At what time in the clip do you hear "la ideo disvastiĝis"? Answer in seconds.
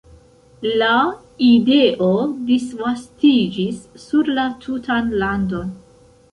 0.81-3.87